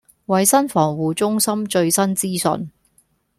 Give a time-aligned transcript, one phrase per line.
[0.25, 2.71] 衞生防護中心最新資訊